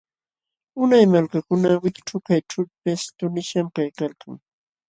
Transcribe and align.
Unay 0.81 1.05
malkakuna 1.11 1.69
wikćhu 1.83 2.17
kayćhuupis 2.27 3.01
tuqnishqam 3.17 3.67
kaykalkan. 3.75 4.35